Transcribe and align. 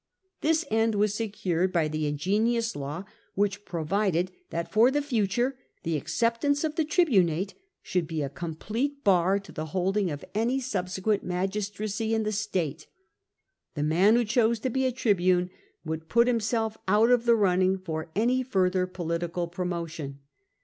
This 0.41 0.65
end 0.71 0.95
was 0.95 1.13
secured 1.13 1.71
by 1.71 1.87
the 1.87 2.07
ingenious 2.07 2.75
law 2.75 3.03
which 3.35 3.65
pro 3.65 3.85
vided 3.85 4.29
that 4.49 4.71
for 4.71 4.89
the 4.89 4.99
future 4.99 5.59
the 5.83 5.95
acceptance 5.95 6.63
of 6.63 6.73
the 6.73 6.83
tribunate 6.83 7.53
should 7.83 8.07
be 8.07 8.23
a 8.23 8.27
complete 8.29 9.03
bar 9.03 9.37
to 9.37 9.51
the 9.51 9.67
holding 9.77 10.09
of 10.09 10.25
any 10.33 10.59
subsequent 10.59 11.21
magistracy 11.23 12.15
in 12.15 12.23
the 12.23 12.31
state. 12.31 12.87
The 13.75 13.83
man 13.83 14.15
who 14.15 14.25
chose 14.25 14.57
to 14.61 14.71
be 14.71 14.85
a 14.87 14.91
tribune 14.91 15.51
would 15.85 16.09
put 16.09 16.25
himself 16.25 16.79
out 16.87 17.11
of 17.11 17.25
the 17.25 17.35
running 17.35 17.77
for 17.77 18.09
any 18.15 18.41
farther 18.41 18.87
political 18.87 19.47
promotion. 19.47 20.17